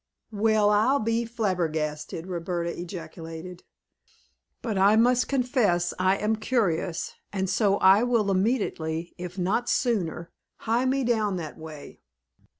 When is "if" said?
9.19-9.37